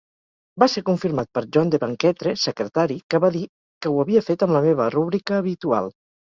[0.61, 4.47] Va ser confirmat per John de Banketre, Secretari, que va dir que ho havia fet
[4.49, 5.93] "amb la meva rúbrica habitual".